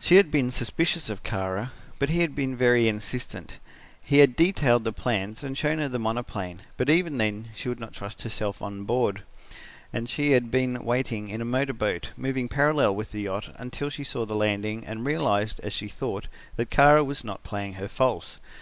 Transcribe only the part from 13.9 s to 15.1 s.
she saw the landing and